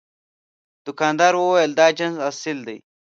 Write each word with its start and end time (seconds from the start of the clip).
دوکاندار 0.85 1.33
وویل 1.37 1.71
دا 1.79 1.87
جنس 1.97 2.17
اصل 2.29 2.57
دی. 2.67 2.77